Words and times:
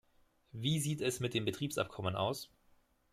Wie 0.51 0.79
sieht 0.79 0.99
es 1.01 1.19
mit 1.19 1.35
dem 1.35 1.45
Betriebsabkommen 1.45 2.15
aus? 2.15 2.49